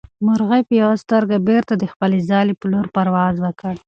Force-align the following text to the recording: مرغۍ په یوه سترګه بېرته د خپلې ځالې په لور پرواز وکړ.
مرغۍ 0.25 0.61
په 0.67 0.73
یوه 0.81 0.95
سترګه 1.03 1.35
بېرته 1.49 1.73
د 1.77 1.83
خپلې 1.91 2.19
ځالې 2.29 2.53
په 2.59 2.65
لور 2.71 2.85
پرواز 2.95 3.35
وکړ. 3.39 3.73